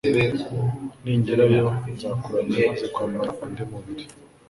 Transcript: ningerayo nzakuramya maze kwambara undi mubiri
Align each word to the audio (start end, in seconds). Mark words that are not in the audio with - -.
ningerayo 1.03 1.65
nzakuramya 1.93 2.57
maze 2.69 2.85
kwambara 2.93 3.31
undi 3.43 3.63
mubiri 3.71 4.05